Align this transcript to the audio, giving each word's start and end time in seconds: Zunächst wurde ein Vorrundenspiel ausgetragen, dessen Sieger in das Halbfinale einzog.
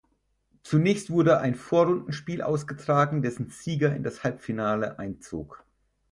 Zunächst 0.63 1.11
wurde 1.11 1.41
ein 1.41 1.53
Vorrundenspiel 1.53 2.41
ausgetragen, 2.41 3.21
dessen 3.21 3.51
Sieger 3.51 3.95
in 3.95 4.01
das 4.01 4.23
Halbfinale 4.23 4.97
einzog. 4.97 5.63